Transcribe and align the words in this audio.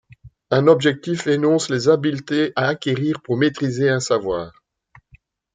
Un 0.49 0.65
objectif 0.65 1.27
énonce 1.27 1.69
les 1.69 1.87
habiletés 1.87 2.53
à 2.55 2.65
acquérir 2.69 3.21
pour 3.21 3.37
maitriser 3.37 3.87
un 3.87 3.99
savoir. 3.99 4.63